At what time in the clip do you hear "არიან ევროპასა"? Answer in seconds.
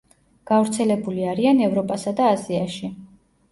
1.35-2.17